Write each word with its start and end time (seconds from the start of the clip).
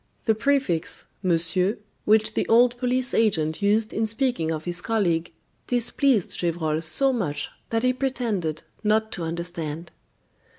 The 0.25 0.33
prefix, 0.33 1.05
"monsieur," 1.21 1.77
which 2.05 2.33
the 2.33 2.47
old 2.47 2.75
police 2.79 3.13
agent 3.13 3.61
used 3.61 3.93
in 3.93 4.07
speaking 4.07 4.49
of 4.49 4.63
his 4.65 4.81
colleague, 4.81 5.31
displeased 5.67 6.39
Gevrol 6.39 6.81
so 6.81 7.13
much 7.13 7.49
that 7.69 7.83
he 7.83 7.93
pretended 7.93 8.63
not 8.83 9.11
to 9.11 9.21
understand. 9.23 9.91